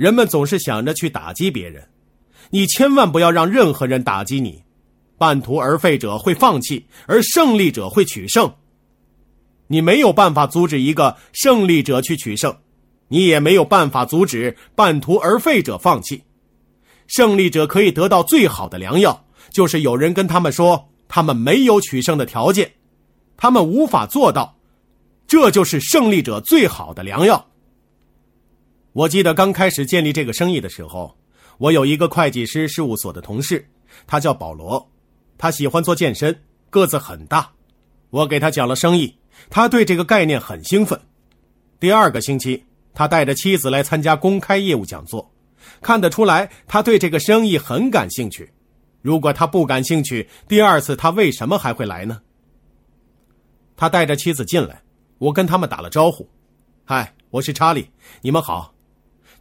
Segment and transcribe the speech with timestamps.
[0.00, 1.86] 人们总是想着去打击别人，
[2.48, 4.64] 你千万不要让任何人打击你。
[5.18, 8.50] 半途而废者会放弃，而胜利者会取胜。
[9.66, 12.56] 你没有办法阻止一个胜利者去取胜，
[13.08, 16.22] 你也没有办法阻止半途而废者放弃。
[17.06, 22.72] 胜利者可以得到最好的良药，就是有人跟他们说他们没有取胜的条件，
[23.36, 24.56] 他们无法做到，
[25.26, 27.49] 这就是胜利者最好的良药。
[29.00, 31.16] 我记得刚开始建立这个生意的时候，
[31.56, 33.66] 我有一个会计师事务所的同事，
[34.06, 34.90] 他叫保罗，
[35.38, 37.50] 他喜欢做健身，个子很大。
[38.10, 39.16] 我给他讲了生意。
[39.48, 41.00] 他对这个概念很兴奋。
[41.78, 45.32] 第二个星期，他带着妻子来参加公开业务讲座，
[45.80, 48.52] 看得出来他对这个生意很感兴趣。
[49.00, 52.20] 如果他不感兴趣，第二次他为什么还会来呢？
[53.78, 54.82] 他带着妻子进来，
[55.16, 56.28] 我跟他们打了招呼
[56.84, 57.88] ：“嗨，我是查理，
[58.20, 58.74] 你们好。”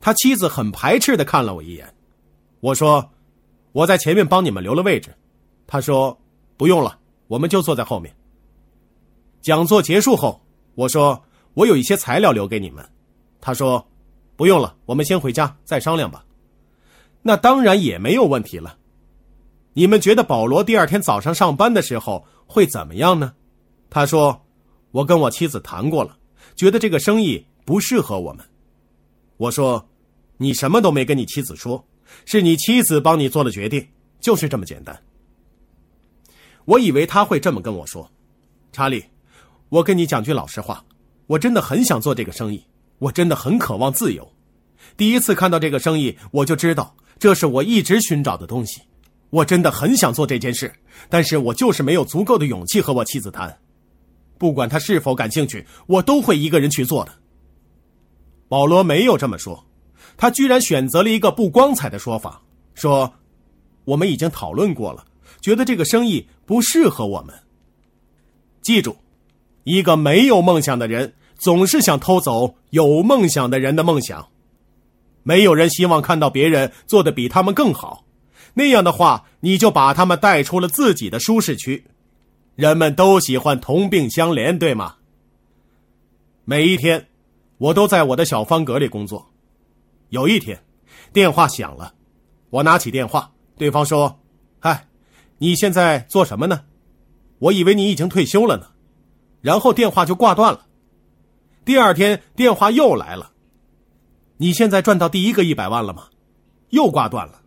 [0.02, 1.94] 他妻子很排斥的看了我一眼。
[2.60, 3.10] 我说
[3.72, 5.14] ：“我在前面帮你们留了位置。”
[5.68, 6.20] 他说
[6.58, 6.98] ：“不用了，
[7.28, 8.16] 我们就坐在后面。”
[9.42, 10.42] 讲座结束后，
[10.76, 12.88] 我说我有一些材料留给你们。
[13.40, 13.88] 他说
[14.36, 16.26] ：“不用了，我们先回家再商量吧。”
[17.22, 18.78] 那当然也没有问题了。
[19.74, 23.34] 你们觉得保罗第二天早上上班的时候会怎么样呢？
[23.90, 24.46] 他说
[24.92, 26.18] ：“我跟我妻子谈过了，
[26.56, 28.46] 觉得这个生意不适合我们。”
[29.38, 29.89] 我说
[30.42, 31.86] ：“你什么都没跟你妻子说，
[32.26, 33.88] 是你妻子帮你做了决定，
[34.20, 35.00] 就是这么简单。”
[36.66, 38.10] 我以为他会这么跟我说，
[38.72, 39.04] 查理。
[39.70, 40.84] 我跟你讲句老实话，
[41.28, 42.64] 我真的很想做这个生意，
[43.00, 44.32] 我真的很渴望自由。
[44.96, 48.82] 第一次看到这个生意，我就知道这是我一直寻找的东西。
[49.30, 50.74] 我真的很想做这件事，
[51.10, 53.60] 但是我就是没有足够的勇气和我妻子谈。
[54.40, 57.12] 不管他是否感兴趣，我都会一个人去做的。
[58.48, 59.64] 保罗没有这么说，
[60.20, 62.42] 他居然选择了一个不光彩的说法，
[62.76, 63.14] 说
[63.86, 65.06] 我们已经讨论过了，
[65.40, 67.34] 觉得这个生意不适合我们。
[68.62, 68.98] 记住。
[69.66, 74.30] 一个没有梦想的人，总是想偷走有梦想的人的梦想。
[75.22, 78.04] 没有人希望看到别人做的比他们更好，
[78.56, 81.86] 那样的话，你就把他们带出了自己的舒适区。
[82.56, 84.96] 人们都喜欢同病相怜，对吗？
[86.46, 87.08] 每一天，
[87.58, 89.30] 我都在我的小方格里工作。
[90.10, 90.64] 有一天，
[91.14, 91.94] 电话响了，
[92.50, 94.20] 我拿起电话，对方说
[94.60, 94.88] ：“嗨，
[95.38, 96.66] 你现在做什么呢？
[97.38, 98.68] 我以为你已经退休了呢。”
[99.42, 100.66] 然后电话就挂断了。
[101.64, 103.32] 第二天电话又来了。
[104.38, 106.08] 你现在赚到第一个一百万了吗？
[106.70, 107.42] 又挂断了。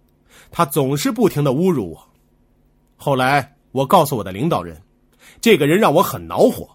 [0.51, 2.09] 他总是不停的侮辱我。
[2.97, 4.81] 后来我告诉我的领导人，
[5.41, 6.69] 这个人让我很恼火。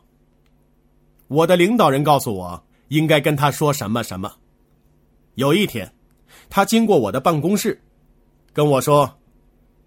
[1.27, 4.31] 我的领导人告诉我应该跟他说什么什么。
[5.37, 5.93] 有一天，
[6.49, 7.79] 他经过我的办公室，
[8.53, 9.19] 跟我说：“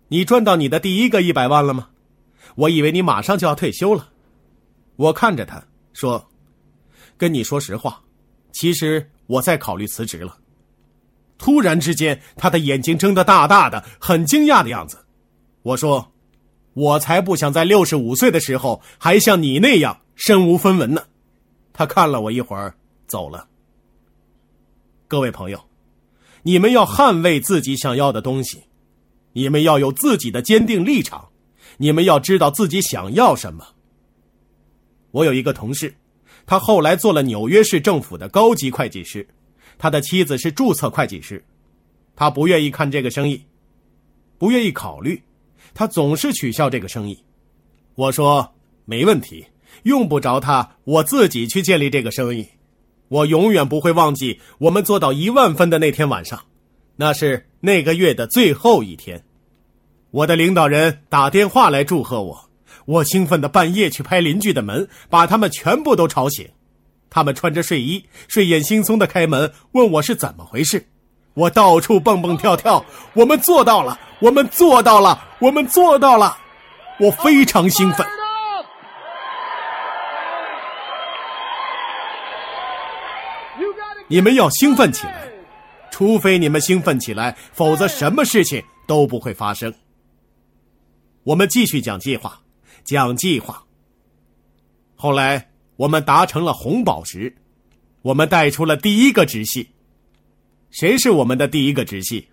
[0.07, 1.89] 你赚到你的第一个一百万了吗？
[2.55, 4.11] 我以为你马上就要退休了。”
[4.95, 5.61] 我看着他
[5.93, 6.25] 说
[7.19, 8.01] ：“跟你说实话，
[8.53, 10.39] 其实我在考虑辞职了。”
[11.37, 15.05] 突然之间，他的眼睛睁得大大的，很惊讶的样子。
[15.63, 16.13] 我说
[16.75, 21.03] ：“我才不想在六十五岁的时候还像你那样身无分文呢。”
[21.75, 22.73] 他看了我一会儿，
[23.09, 23.49] 走了。
[25.11, 25.61] 各位朋友，
[26.45, 28.63] 你们要捍卫自己想要的东西，
[29.33, 31.31] 你们要有自己的坚定立场，
[31.79, 33.67] 你们要知道自己想要什么。
[35.11, 35.93] 我有一个同事，
[36.47, 39.27] 他后来做了纽约市政府的高级会计师，
[39.79, 41.45] 他的妻子是注册会计师，
[42.15, 43.45] 他不愿意看这个生意，
[44.39, 45.21] 不愿意考虑，
[45.75, 47.19] 他总是取笑这个生意。
[47.97, 48.55] 我说
[48.85, 49.45] 没问题，
[49.83, 52.47] 用不着他，我自己去建立这个生意。
[53.11, 56.41] 我永远不会忘记我们做到一万分的那天晚上，
[56.95, 59.25] 那是那个月的最后一天，
[60.13, 62.51] 我的领导人打电话来祝贺我。
[62.87, 66.49] 我兴奋的半夜去拍邻居的门，把他们全部都吵醒。
[67.11, 70.87] 他们穿着睡衣，睡眼惺忪的开门，问我是怎么回事。
[71.35, 72.85] 我到处蹦蹦跳跳。
[73.15, 76.39] 我们做到了，我们做到了，我们做到了。
[77.01, 78.07] 我非常兴奋。
[84.11, 85.31] 你们要兴奋起来，
[85.93, 89.73] 除非你们兴奋起来，否则什么事情都不会发生。
[91.23, 92.43] 我们继续讲计划。
[92.83, 93.63] 讲计划。
[94.97, 97.37] 后来我们达成了红宝石，
[98.03, 99.71] 我们带出了第一个直系。
[100.71, 102.29] 谁是我们的第一个直系？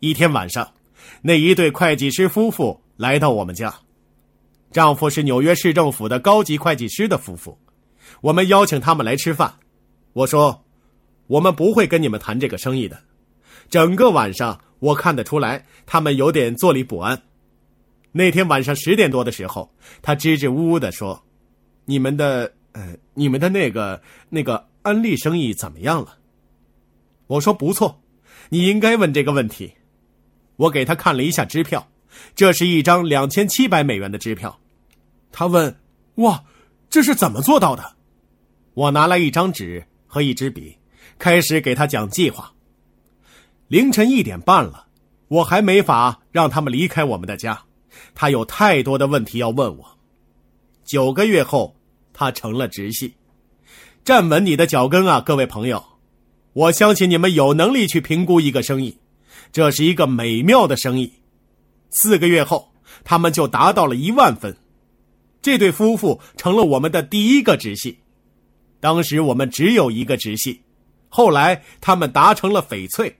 [0.00, 0.72] 一天晚上，
[1.20, 3.72] 那一对会计师夫妇来到我们家，
[4.72, 7.56] 丈夫是纽约市政府的高级会计师的夫妇。
[8.20, 9.54] 我们邀请他们来吃饭。
[10.14, 10.64] 我说
[11.32, 13.04] ：“我们不会跟你们谈这个生意的，
[13.70, 17.22] 整个晚上我看得出来，他们有点坐立不安。
[18.12, 21.24] 那天晚上十点多的时候，他支支吾吾的说
[21.86, 26.18] ：“你们的呃，你们的那个那个安利生意怎么样了？”
[27.28, 28.02] 我说：“不错。”
[28.50, 29.72] 你应该问这个问题。
[30.56, 31.88] 我给他看了一下支票，
[32.34, 34.60] 这是一张两千七百美元的支票。
[35.30, 35.74] 他问
[36.16, 36.44] ：“哇，
[36.90, 37.96] 这是怎么做到的？”
[38.74, 40.76] 我拿来一张纸和一支笔，
[41.22, 42.52] 开始给他讲计划。
[43.68, 44.88] 凌晨一点半了，
[45.28, 47.62] 我还没法让他们离开我们的家。
[48.12, 49.98] 他有太多的问题要问我。
[50.84, 51.76] 九个月后，
[52.12, 53.14] 他成了直系。
[54.02, 55.84] 站稳你的脚跟啊，各位朋友！
[56.54, 58.98] 我相信你们有能力去评估一个生意，
[59.52, 61.12] 这是一个美妙的生意。
[61.92, 62.72] 四个月后，
[63.04, 64.56] 他们就达到了一万分，
[65.40, 68.00] 这对夫妇成了我们的第一个直系。
[68.80, 70.62] 当时我们只有一个直系，
[71.14, 73.14] 后来他们达成了翡翠，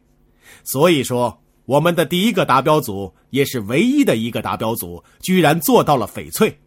[0.65, 6.59] 所以说我们的第一个达标组也是唯一的一个达标组，居然做到了翡翠。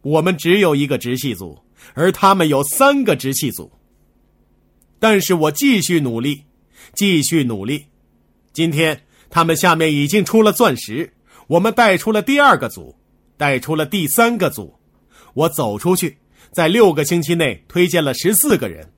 [0.00, 1.58] 我们只有一个直系组，
[1.92, 3.70] 而他们有三个直系组。
[4.98, 6.44] 但是我继续努力，
[6.94, 7.84] 继续努力。
[8.54, 11.12] 今天他们下面已经出了钻石，
[11.46, 12.96] 我们带出了第二个组，
[13.36, 14.74] 带出了第三个组。
[15.34, 16.16] 我走出去，
[16.52, 18.90] 在六个星期内推荐了十四个人，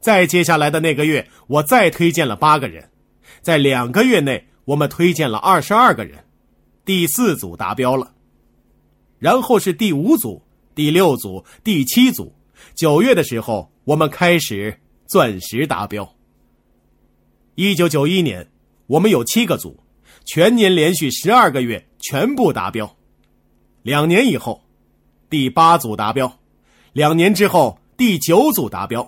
[0.00, 2.90] 在接下来的那个月，我再推荐了八个人，
[3.40, 6.24] 在两个月内，我们推荐了二十二个人，
[6.84, 8.12] 第四组达标了。
[9.18, 10.42] 然后是第五组、
[10.74, 12.34] 第六组、第七组。
[12.74, 14.76] 九月的时候，我们开始。
[15.10, 16.08] 钻石达标。
[17.56, 18.48] 一九九一年，
[18.86, 19.82] 我们有七个组，
[20.24, 22.96] 全年连续十二个月全部达标。
[23.82, 24.62] 两年以后，
[25.28, 26.28] 第八组达标；
[26.92, 29.02] 两年之后，第九组达标；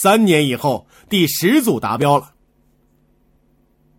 [0.00, 2.32] 三年以后，第十组达标了。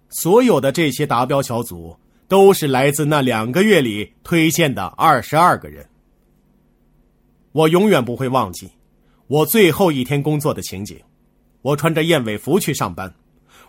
[0.08, 1.94] 所有的这些达标小组
[2.26, 5.86] 都是来自那两个月里推荐的二十二个人。
[7.52, 8.72] 我永远不会忘记
[9.28, 10.98] 我最后一天工作的情景。
[11.62, 13.14] 我穿着燕尾服去上班，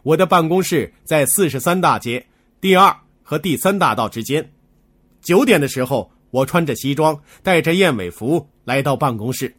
[0.04, 2.24] 我的办公室在四十三大街
[2.60, 4.52] 第二和第三大道之间。
[5.20, 9.52] 九点的时候，我穿着西装，带着燕尾服来到办公室。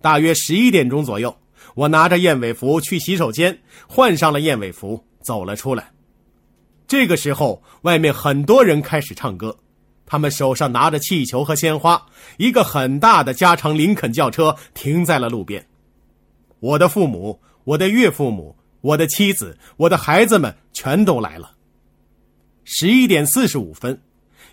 [0.00, 1.34] 大约十一点钟左右，
[1.74, 5.90] 我拿着燕尾服去洗手间，换上了燕尾服，走了出来。
[6.86, 9.56] 这个时候，外面很多人开始唱歌，
[10.06, 12.06] 他们手上拿着气球和鲜花。
[12.36, 15.66] 一个很大的加长林肯轿车停在了路边。
[16.60, 21.52] 我的父母、我的岳父母、我的妻子、我的孩子们全都来了。
[22.64, 24.00] 十一点四十五分，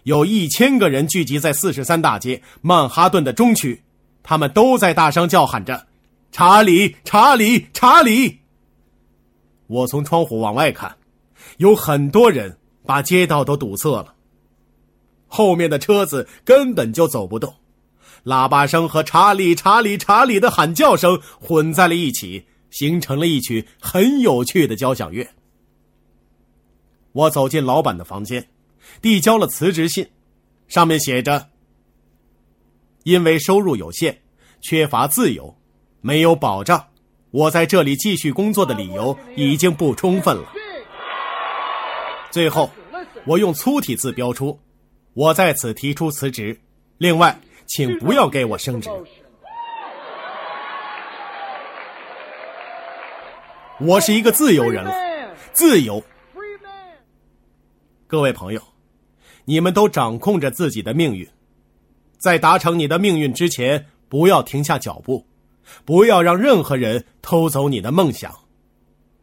[0.04, 3.84] 有一千个人聚集在四十三大街曼哈顿的中区，
[4.24, 5.88] 他们都在大声叫喊着
[6.31, 8.39] ：“查理，查理，查理！”
[9.68, 10.98] 我从窗户往外看，
[11.57, 14.16] 有很多人把街道都堵塞了，
[15.28, 17.54] 后面的车子根本就走不动。
[18.24, 25.27] 喇叭声和查理、查理、查理的喊叫声混在了一起，形成了一曲很有趣的交响乐。
[27.13, 28.48] 我走进老板的房间，
[29.01, 30.07] 递交了辞职信，
[30.68, 31.50] 上面写着
[33.04, 34.22] ：“因为收入有限，
[34.62, 35.57] 缺乏自由，
[36.01, 36.88] 没有保障，
[37.31, 40.51] 我在这里继续工作的理由已经不充分了。”
[42.29, 42.70] 最后，
[43.25, 44.60] 我用粗体字标出
[45.13, 46.60] ：“我在此提出辞职。”
[47.00, 47.39] 另外。
[47.74, 48.89] 请不要给我升职。
[53.79, 54.93] 我是一个自由人了，
[55.53, 56.03] 自由。
[58.08, 58.62] 各位朋友，
[59.46, 61.25] 你们都掌控着自己的命运，
[62.17, 65.25] 在达成你的命运之前，不要停下脚步，
[65.86, 68.34] 不要让任何人偷走你的梦想。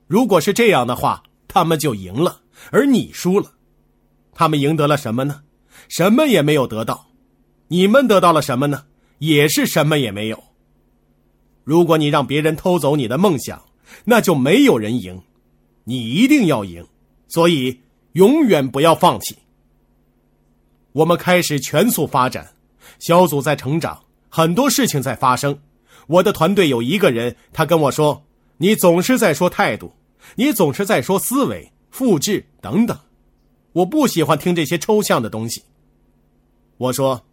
[0.06, 2.40] 如果是这样的话，他们就赢了，
[2.70, 3.52] 而你输了。
[4.32, 5.42] 他们赢得了什么呢？
[5.88, 7.06] 什么也没有得到。
[7.68, 8.84] 你们得到了什么呢？
[9.18, 10.42] 也是什么也没有。
[11.64, 13.62] 如果你让别人偷走你的梦想，
[14.04, 15.20] 那就没有人赢。
[15.84, 16.86] 你一定要赢，
[17.26, 17.80] 所以
[18.12, 19.36] 永远不要放弃。
[20.92, 22.54] 我们开始全速发展，
[22.98, 25.58] 小组在成长，很多事情在发生。
[26.08, 28.24] 我的团队有一个人，他跟我说
[28.58, 29.92] ：“你总是在说态度，
[30.34, 32.98] 你总是在说思维、复制等等。”
[33.72, 35.62] 我不喜欢听这些抽象的东西。
[36.76, 37.24] 我说。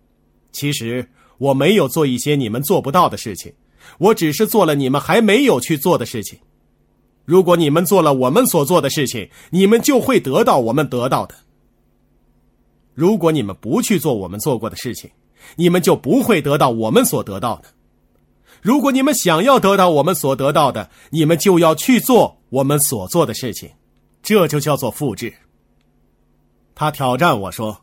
[0.57, 1.05] 其实
[1.37, 3.51] 我没有做一些你们做不到的事情，
[3.97, 6.39] 我只是做了你们还没有去做的事情。
[7.25, 11.35] 如果你们做了我们所做的事情，你们就会得到我们得到的。
[12.93, 15.11] 如果你们不去做我们做过的事情，
[15.57, 17.65] 你们就不会得到我们所得到的。
[18.65, 23.69] 如果你们想要得到我们所得到的，你们就要去做我们所做的事情，
[24.23, 25.31] 这就叫做复制。
[26.73, 27.79] 他挑战我说：“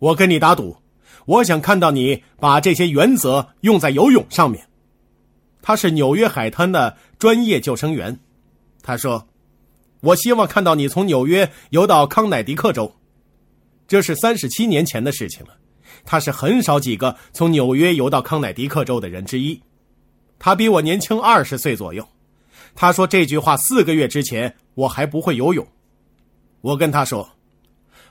[0.00, 0.76] 我跟你打赌，
[1.24, 4.68] 我想看到你把这些原则用在游泳上面。”
[5.62, 8.18] 他是纽约海滩的专业救生员，
[8.82, 9.28] 他说
[10.02, 12.92] ：“我希望看到你从纽约游到康乃狄克州。”
[13.86, 15.54] 这是三十七年前的事情了。
[16.04, 19.62] 他是很少几个从纽约游到康乃狄克州的人之一。
[20.38, 22.06] 他比我年轻二十岁左右。
[22.74, 25.66] 他说这句话四个月之前我还不会游泳。
[26.60, 27.28] 我跟他说：“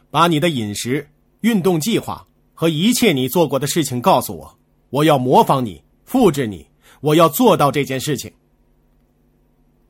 [0.09, 1.09] 把你的饮食、
[1.41, 4.57] 运动计划和一切你做过的事情告诉我，
[4.89, 6.67] 我要模仿你，复制你。”
[6.99, 8.33] 我要做到这件事情。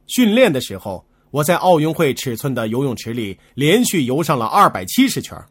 [0.08, 5.42] 训练的时候，我在奥运会尺寸的游泳池里连续游上了二百七十圈。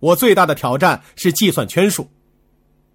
[0.00, 2.08] 我最大的挑战是计算圈数，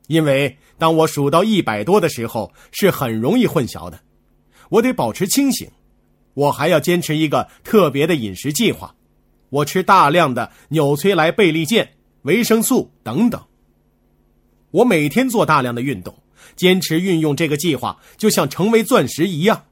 [0.08, 4.00] 因为当我数到一百多的时候，是很容易混淆的。
[4.70, 5.70] 我得保持清醒，
[6.34, 8.96] 我还要坚持一个特别的饮食计划。
[9.50, 11.94] 我吃大量的纽崔莱贝利健、
[12.24, 13.42] 维生素等等。
[14.72, 16.16] 我每天做大量的运动。
[16.56, 19.66] 坚持运用这个计划，就像成为钻石一样。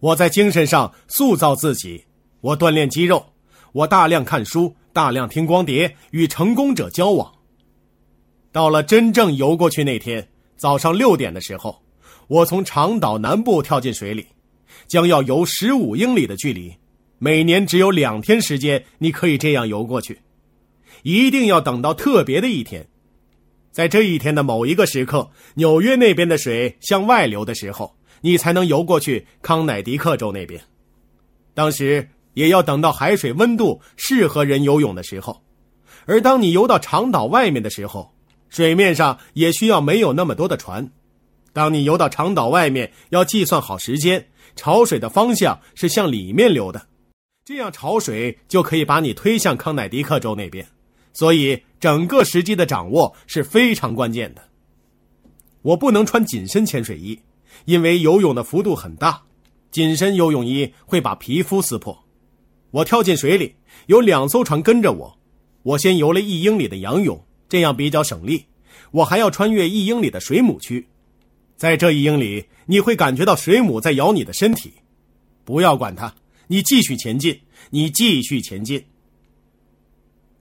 [0.00, 2.04] 我在精神上塑造自己，
[2.40, 3.24] 我锻炼肌肉，
[3.72, 7.32] 我大量看书，大量听光碟，与成功者交往。
[8.54, 11.82] 到了真正游过去那天早上六点的时候，
[12.28, 14.24] 我从长岛南部跳进水里，
[14.86, 16.72] 将要游十五英里的距离。
[17.18, 20.20] 每年只有两天时间，你可以这样游过去。
[21.02, 22.86] 一定要等到特别的一天。
[23.72, 30.62] 在这一天的某一个时刻，纽约那边的水向外流的时候，你才能游过去康乃狄克州那边。
[31.54, 35.42] 当时也要等到海水温度适合人游泳的时候，
[36.06, 38.13] 而当你游到长岛外面的时候，
[38.54, 40.88] 水面上也需要没有那么多的船。
[41.52, 46.86] 当你游到长岛外面，要计算好时间，潮水的方向是向里面流的，
[47.44, 50.64] 这样潮水就可以把你推向康乃狄克州那边。
[51.12, 54.42] 所以，整个时机的掌握是非常关键的。
[55.62, 57.18] 我不能穿紧身潜水衣，
[57.64, 59.20] 因为游泳的幅度很大，
[59.72, 62.04] 紧身游泳衣会把皮肤撕破。
[62.70, 63.56] 我跳进水里，
[63.86, 65.18] 有两艘船跟着我。
[65.64, 68.46] 我先游了一英里的仰泳，这样比较省力。
[68.90, 70.88] 我还要穿越一英里的水母区，
[71.56, 74.72] 在这一英里，你会感觉到水母在咬你的身体。
[75.44, 76.12] 不要管它，
[76.48, 78.84] 你继续前进，你继续前进。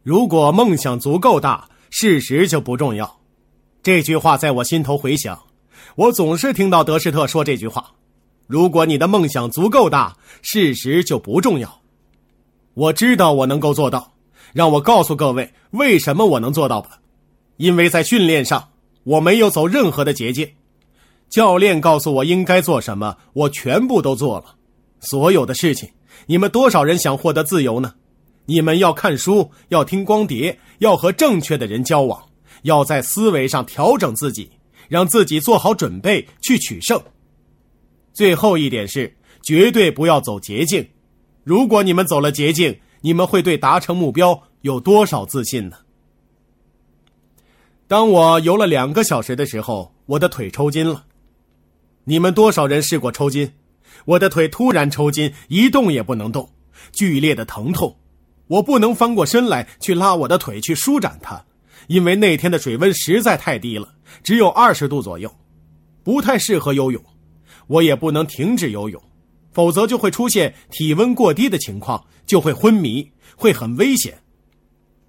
[0.02, 3.20] 如果梦想足够大，事实就不重要。
[3.84, 5.40] 这句话在我心头回响。
[5.96, 7.94] 我总是听到德士特说这句话
[8.48, 11.80] ：“如果你的梦想足够大，事实就不重要。”
[12.74, 14.16] 我知道我能够做到。
[14.52, 17.00] 让我告诉各位，为什么我能做到吧？
[17.58, 18.70] 因为在训练上，
[19.04, 20.50] 我没有走任何的捷径。
[21.30, 24.56] 教练告诉我应该做什么，我全部都做了。
[25.00, 25.90] 所有的事情，
[26.28, 27.96] 你们多少人想获得自由呢？
[28.46, 32.22] 你们要看书，要听光碟，要和正确的人交往，
[32.64, 34.50] 要在思维上调整自己，
[34.90, 37.02] 让自己做好准备去取胜。
[38.14, 40.88] 最后一点是，绝对不要走捷径。
[41.44, 45.78] 如果你们走了捷径，你们会对达成目标有多少自信呢？
[47.88, 51.06] 当我游了两个小时的时候，我的腿抽筋了。
[52.06, 53.52] 你们多少人试过抽筋？
[54.06, 56.50] 我的腿突然抽筋，一动也不能动，
[56.92, 57.96] 剧烈的疼痛。
[58.48, 61.46] 我不能翻过身来去拉我的腿去舒展它，
[61.88, 65.32] 因为那天的水温实在太低了，只有二十度左右，
[66.04, 67.04] 不太适合游泳。
[67.68, 69.02] 我也不能停止游泳，
[69.52, 74.23] 否则就会出现体温过低的情况，就会昏迷，会很危险。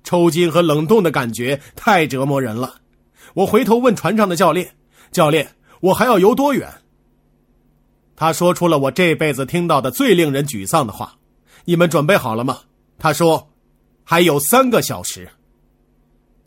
[0.05, 2.77] 抽筋和冷冻的感觉太折磨人了。
[3.35, 4.77] 我回头问船上的教练
[5.11, 6.73] ：“教练，我还要游多远？”
[8.15, 11.17] 他说出了我这辈子听到的最令人沮丧的话
[11.65, 12.61] ：“你们准备好了吗？”
[12.97, 13.51] 他说
[14.05, 15.29] ：“还有三个小时。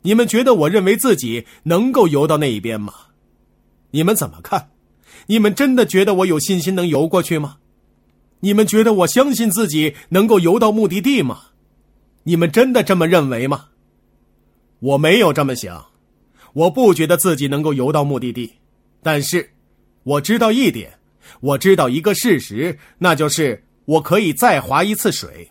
[0.02, 2.94] 你们觉得我认为自己能够游到那一边吗？
[3.90, 4.70] 你们怎么看？
[5.26, 7.56] 你们真的觉得我有信心能游过去吗？
[8.40, 11.47] 你们觉得我相信自己能够游到目的地吗？
[12.28, 13.68] 你们真的这么认为吗？
[14.80, 15.86] 我没有这么想，
[16.52, 18.52] 我不觉得自己能够游到目的地。
[19.02, 19.48] 但是，
[20.02, 20.92] 我知道一点，
[21.40, 25.50] 我知道一个事实，那就是我可以再划一次水。”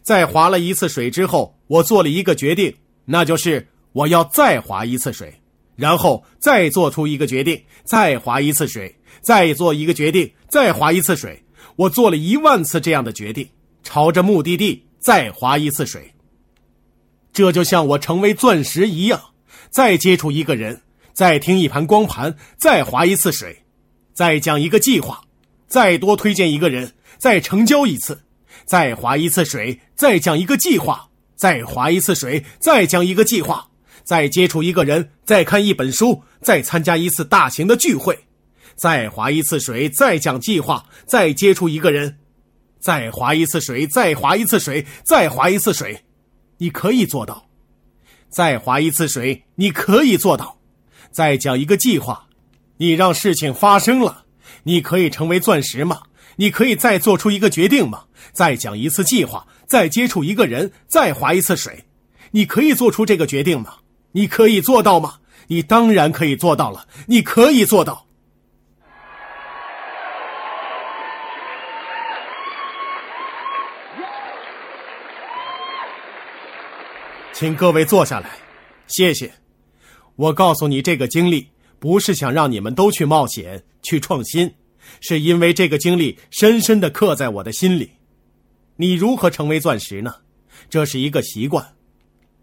[0.00, 5.30] 在划了一次水之后，我做了一个决定，那就是我要再划一次水，
[5.76, 11.44] 然后再做出一个决定，再划一次水，再做一个决定，再划一次水。
[11.76, 13.46] 我做了一万次这样的决定，
[13.82, 16.14] 朝着目的地再划一次水。
[17.32, 19.20] 这就像我成为钻石一样，
[19.70, 20.82] 再接触一个人，
[21.12, 23.64] 再听一盘光盘，再划一次水，
[24.14, 25.22] 再讲一个计划，
[25.66, 28.22] 再多推荐一个人，再成交一次。
[28.64, 33.66] 再划一次水，再讲一个计划，再划一次水，再讲一个计划，
[34.04, 38.16] 再接触一个人，再看一本书，再参加一次大型的聚会，
[38.76, 42.18] 再划一次水，再讲计划，再接触一个人，
[42.82, 46.02] 再划一次水，再划一次水，再划一次水，
[46.58, 47.46] 你可以做到。
[48.28, 50.58] 再划一次水，你可以做到；
[51.12, 52.26] 再讲一个计划，
[52.78, 54.24] 你让事情发生了，
[54.64, 56.00] 你可以成为钻石吗？
[56.36, 58.04] 你可以再做出一个决定吗？
[58.32, 61.84] 再讲一次计划，再接触一个人，再划一次水，
[62.32, 63.74] 你可以做出这个决定吗？
[64.10, 65.18] 你可以做到吗？
[65.46, 68.06] 你当然可以做到了，你可以做到。
[77.32, 78.30] 请各位坐下来，
[78.86, 79.32] 谢谢。
[80.16, 81.48] 我告诉你，这个经历
[81.78, 84.52] 不是想让你们都去冒险、去创新，
[85.00, 87.90] 是因为这个经历深深的刻在我的心里。
[88.76, 90.14] 你如何成为钻石呢？
[90.68, 91.66] 这是一个习惯。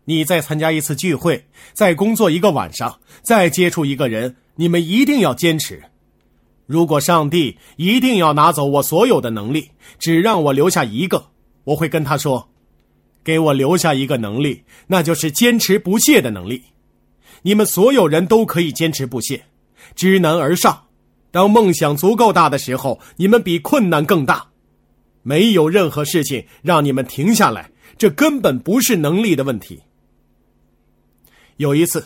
[0.06, 5.84] 你再参加一次聚会，再工作一个晚上，再接触一个人，你们一定要坚持。
[6.66, 9.70] 如果上帝一定要拿走我所有的能力，
[10.00, 11.28] 只让我留下一个，
[11.64, 12.50] 我会跟他说。
[13.30, 16.64] 给我留下一个能力，那就是坚持不懈的能力。
[17.44, 19.44] 你们所有人都可以坚持不懈，
[19.94, 20.88] 知难而上。
[21.30, 24.48] 当梦想足够大的时候，你们比困难更大。
[25.22, 27.70] 没有任何事情让你们停下来，
[28.00, 29.84] 这根本不是能力的问题。
[31.58, 32.04] 有一次，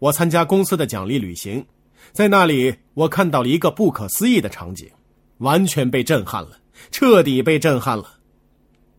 [0.00, 1.64] 我参加公司的奖励旅行，
[2.10, 4.90] 在那里我看到了一个不可思议的场景，
[5.38, 6.58] 完全被震撼了，
[6.90, 8.17] 彻底被震撼了。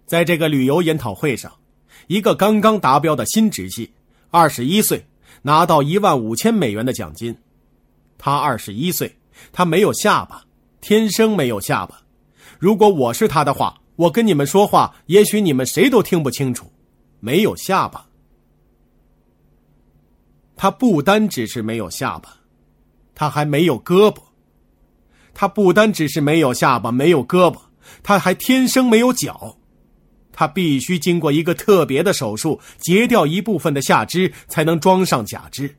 [0.10, 1.54] 在这个旅游研讨会上，
[2.08, 3.94] 一个刚刚达标的新直系，
[4.32, 5.06] 二十一岁，
[5.44, 7.38] 拿到一万五千美元的奖金。
[8.18, 9.16] 他二十一岁，
[9.52, 10.44] 他没有下巴，
[10.82, 12.02] 天生没有下巴。
[12.58, 16.66] 如果我是他的话，我跟你们说话，也许你们谁都听不清楚。
[17.20, 18.08] 没有下巴，
[20.56, 22.36] 他不单只是没有下巴，
[23.14, 24.20] 他还没有胳膊。
[25.36, 27.60] 他不单只是没有下巴，没有胳膊，
[28.02, 29.58] 他还天生没有脚。
[30.40, 35.76] 他必须经过一个特别的手术，截掉一部分的下肢，才能装上假肢。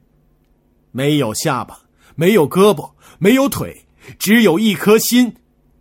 [0.92, 1.80] 没有下巴，
[2.14, 3.74] 没有胳膊，没有腿，
[4.18, 5.34] 只有一颗心，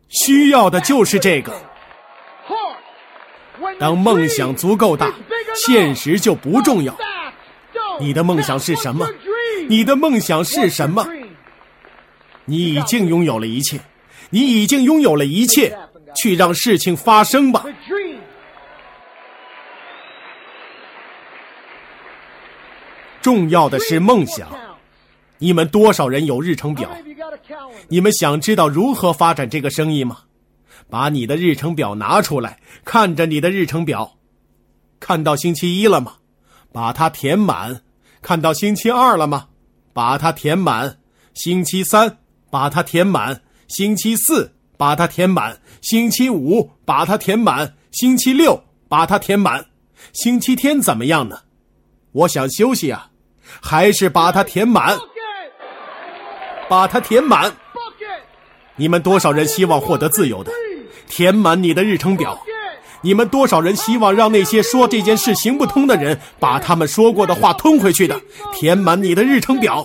[0.08, 1.62] 需要的就是这个。
[3.78, 5.14] 当梦想足够大，
[5.68, 6.98] 现实就不重要。
[8.00, 9.06] 你的梦想是什么？
[9.68, 11.06] 你的梦想是什么？
[12.46, 13.78] 你已经拥有了一切，
[14.30, 15.78] 你已经拥有了一切，
[16.16, 17.66] 去让事情发生吧。
[23.22, 24.50] 重要的是梦想。
[25.38, 26.90] 你们多少人有日程表？
[27.88, 30.20] 你们想知道如何发展这个生意吗？
[30.90, 34.18] 把你的日程表拿出来，看着你的日程表，
[35.00, 36.16] 看到星期一了吗？
[36.72, 37.82] 把它填满。
[38.22, 39.48] 看到星期二了吗？
[39.94, 40.98] 把它填满。
[41.34, 42.18] 星期三，
[42.50, 43.42] 把它填满。
[43.68, 45.62] 星期四，把它填满。
[45.82, 47.76] 星期五，把它填满。
[47.92, 49.66] 星期六，把它填满。
[50.12, 51.40] 星期天怎么样呢？
[52.12, 53.08] 我想休息啊。
[53.60, 54.96] 还是把它填满，
[56.70, 57.52] 把它填满。
[58.76, 60.52] 你们多少人希望获得自由的？
[61.08, 62.40] 填满你的日程表。
[63.02, 68.22] 你们多少人希望让那些说这件事行不通的人把他们说过的话吞回去的？
[68.54, 69.84] 填满你的日程表。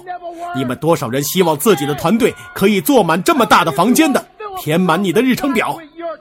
[0.55, 4.23] 你们多少人希望自己的团队可以坐满这么大的房间的？
[4.59, 5.79] 填满你的日程表。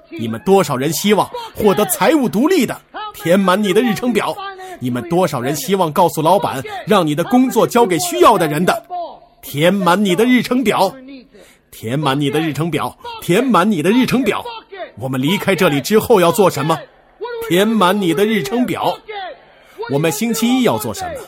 [0.09, 2.79] 你们多少人希望获得财务独立的？
[3.13, 4.33] 填满你的日程表。
[4.79, 8.83] 你们多少人希望告诉老板，让你的工作交给需要的人的？
[9.41, 10.93] 填满你的日程表，
[11.71, 14.43] 填满你的日程表，填满你的日程表。
[14.97, 16.77] 我们离开这里之后要做什么？
[17.49, 18.97] 填满你的日程表。
[19.89, 21.19] 我们星期一要做什么？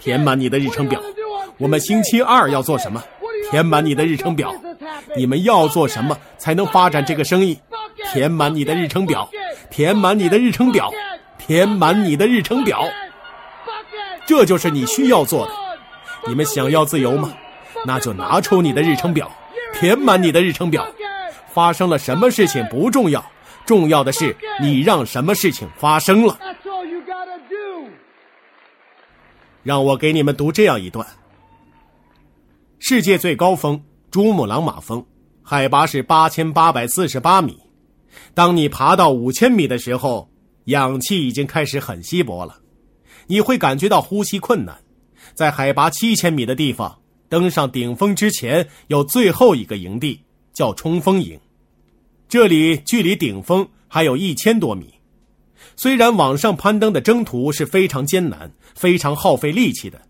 [0.00, 1.00] 填满你的日程表。
[1.58, 3.02] 我们星期二要做什么？
[3.50, 4.52] 填满你的日程表。
[5.14, 7.56] 你们要做什么才能发展这个生意？
[8.12, 9.28] 填满你的日程表，
[9.70, 10.90] 填满你的日程表。
[11.44, 12.88] 填满你的日程表，
[14.24, 15.52] 这就是你需要做的。
[16.28, 17.34] 你们想要自由吗？
[17.84, 19.28] 那就拿出你的日程表，
[19.74, 20.86] 填满你的日程表。
[21.52, 23.24] 发生了什么事情不重要，
[23.66, 26.38] 重要的是你让什么事情发生了。
[29.64, 31.04] 让我给你们读这样一段：
[32.78, 35.04] 世界最高峰珠穆朗玛峰，
[35.42, 37.58] 海拔是八千八百四十八米。
[38.32, 40.31] 当你爬到五千米的时候。
[40.64, 42.60] 氧气已经开始很稀薄了，
[43.26, 44.78] 你会感觉到呼吸困难。
[45.34, 50.20] 在海拔七千米的地方登上顶峰之前，有最后一个营地，
[50.52, 51.40] 叫冲锋营。
[52.28, 54.92] 这里距离顶峰还有一千多米。
[55.76, 60.02] 虽然往上攀登的征途是非常艰难、非常耗费力气的，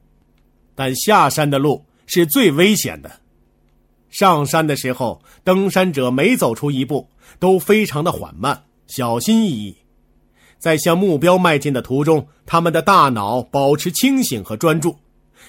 [0.75, 3.21] 但下山的路是最危险的。
[4.11, 9.77] 上山的时候，登山者每走出一步都非常的缓慢、小心翼翼，
[10.63, 14.97] 在向目标迈进的途中，他们的大脑保持清醒和专注。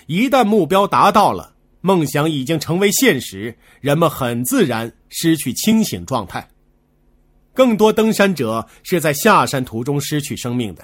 [0.08, 6.50] 一旦目标达到了，梦想已经成为现实，人们很自然失去清醒状态。
[7.54, 10.84] 更多登山者是在下山途中失去生命的，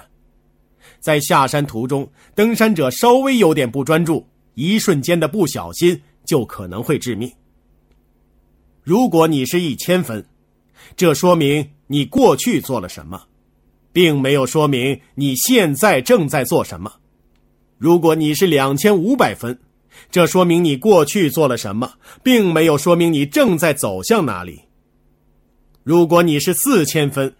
[1.00, 7.28] 在下山途中，登山者稍微有点不专注，一瞬间的不小心就可能会致命。
[8.84, 10.24] 如果你是一千分，
[10.94, 13.20] 这说明你过去做了什么，
[13.92, 16.92] 并没有说明你现在正在做什么。
[17.78, 19.58] 如果你是两千五百分，
[20.10, 24.62] 这说明你过去做了什么，并没有说明你正在走向哪里。
[25.82, 27.34] 如果你是四千分，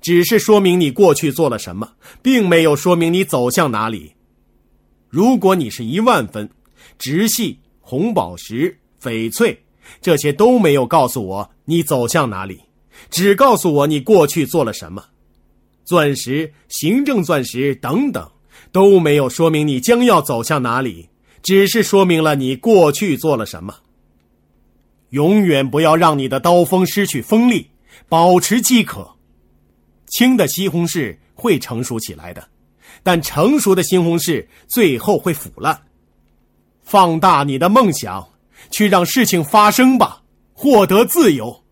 [0.00, 4.12] 只是说明你过去做了什么，并没有说明你走向哪里。
[5.08, 6.48] 如果你是一万分，
[6.98, 9.62] 直系、红宝石、翡翠，
[10.00, 12.60] 这些都没有告诉我你走向哪里，
[13.10, 15.04] 只告诉我你过去做了什么。
[15.86, 18.30] 钻石、行政钻石等等，
[18.70, 21.08] 都没有说明你将要走向哪里，
[21.42, 23.74] 只是说明了你过去做了什么。
[25.10, 27.70] 永远不要让你的刀锋失去锋利。
[28.08, 29.16] 保持饥渴，
[30.06, 32.46] 青的西红柿会成熟起来的，
[33.02, 35.76] 但成熟的西红柿最后会腐烂。
[36.82, 38.28] 放大你的梦想，
[38.70, 40.22] 去让事情发生吧，
[40.52, 41.64] 获得自由。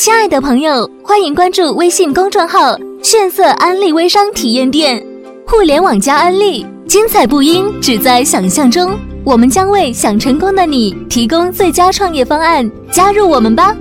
[0.00, 4.98] 亲爱的朋友，欢迎关注微信公众号“炫色安利微商体验店”，
[5.46, 8.98] 互联网加安利，精彩不应只在想象中。
[9.26, 13.76] 我们将为想成功的你提供最佳创业方案，加入我们吧。